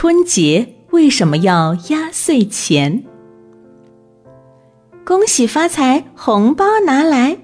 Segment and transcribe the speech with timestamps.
[0.00, 3.02] 春节为什么要压岁钱？
[5.04, 7.36] 恭喜发财，红包拿来！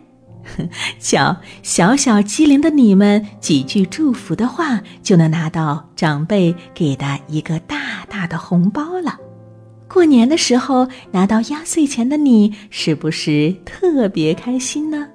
[1.01, 9.19] 瞧，小小机灵的你们，几句祝福的话，就能拿到长辈给的一个大大的红包了。
[9.89, 15.09] 过年的时候拿到压岁钱的你，是不是特别开心呢？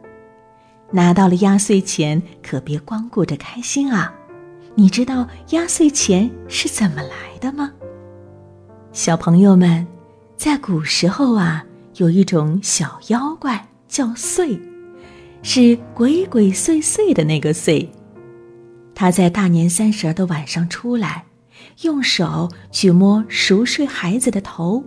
[0.91, 4.13] 拿到了压岁钱，可别光顾着开心啊！
[4.79, 7.69] 你知道压岁钱是怎么来的吗？
[8.93, 9.85] 小朋友们，
[10.37, 11.65] 在古时候啊，
[11.97, 14.57] 有一种小妖怪叫祟，
[15.43, 17.89] 是鬼鬼祟祟的那个祟。
[18.95, 21.25] 他在大年三十的晚上出来，
[21.81, 24.81] 用手去摸熟睡孩子的头，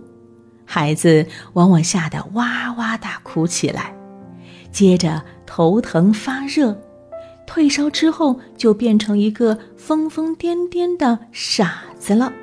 [0.65, 3.95] 孩子往往吓得哇哇大哭起来，
[4.71, 5.23] 接着。
[5.45, 6.75] 头疼发热，
[7.53, 12.33] 退烧之后就变成一个疯疯癫癫的傻子了。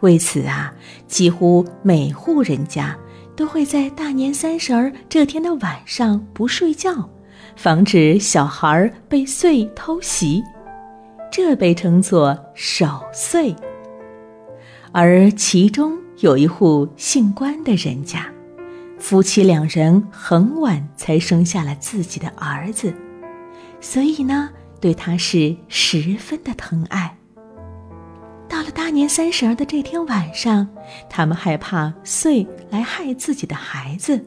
[0.00, 0.72] 为此啊，
[1.06, 2.96] 几乎每户人家
[3.36, 7.10] 都会在大年三十儿这天的晚上不睡觉，
[7.56, 10.42] 防止小孩儿被祟偷袭，
[11.30, 13.54] 这被称作守岁。
[14.92, 18.26] 而其中有一户姓关的人家。
[18.98, 22.94] 夫妻两人很晚才生下了自己的儿子，
[23.82, 24.48] 所以呢，
[24.80, 27.18] 对他是十分的疼爱。
[28.48, 30.66] 到了大年三十儿的这天晚上，
[31.10, 34.24] 他们害怕祟来害自己的孩子，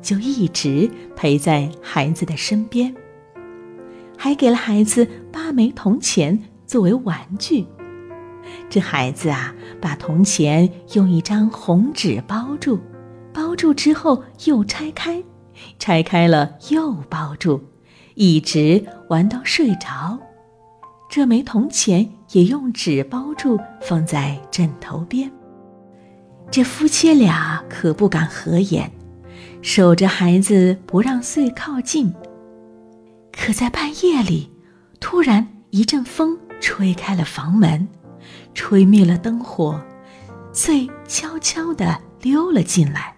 [0.00, 2.94] 就一直陪在孩子的身边，
[4.16, 7.66] 还给了孩子八枚铜钱作为玩具。
[8.70, 12.78] 这孩子啊，把铜钱用一张红纸包住。
[13.32, 15.20] 包住之后又拆开，
[15.80, 17.60] 拆开了又包住，
[18.14, 20.18] 一直玩到睡着。
[21.10, 25.30] 这枚铜钱也用纸包住，放在枕头边。
[26.50, 28.90] 这夫妻俩可不敢合眼，
[29.62, 32.12] 守着孩子不让祟靠近。
[33.32, 34.50] 可在半夜里，
[35.00, 37.86] 突然一阵风吹开了房门，
[38.54, 39.80] 吹灭了灯火，
[40.52, 43.13] 祟悄悄地溜了进来。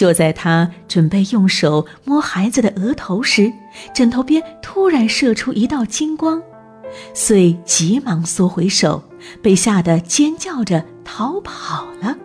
[0.00, 3.52] 就在他准备用手摸孩子的额头时，
[3.92, 6.40] 枕头边突然射出一道金光，
[7.12, 9.04] 遂急忙缩回手，
[9.42, 12.16] 被吓得尖叫着逃跑了。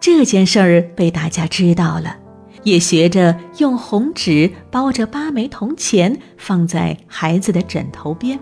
[0.00, 2.16] 这件事儿被大家知道了，
[2.62, 8.40] 也学着用红纸包着八枚铜钱放在孩子的枕头边。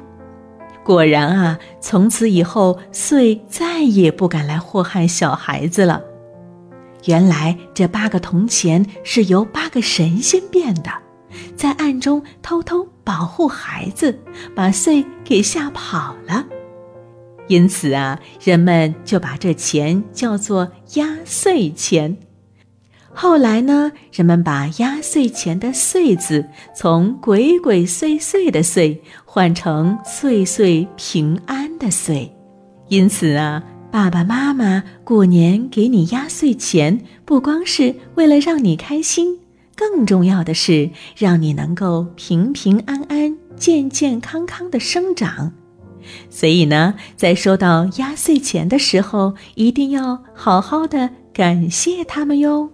[0.84, 6.00] 果然啊，从此以后，遂再也不敢来祸害小孩子了。
[7.04, 10.90] 原来这八个铜钱是由八个神仙变的，
[11.56, 14.18] 在暗中偷偷保护孩子，
[14.54, 16.44] 把祟给吓跑了。
[17.46, 22.18] 因此啊，人们就把这钱叫做压岁钱。
[23.14, 32.32] 后来呢，人们把压岁钱的“岁”字从“鬼鬼祟祟”的“祟”换成“岁岁平安”的“岁”。
[32.88, 33.62] 因此啊。
[33.90, 39.38] 爸爸妈妈过年给你压岁钱，不光是为了让你开心，
[39.74, 45.52] 更重要的是让你能够平平安安、健健康康的生长。
[46.28, 52.70] 所以呢，在收到压岁钱的时候，一定要好好的感谢他们哟。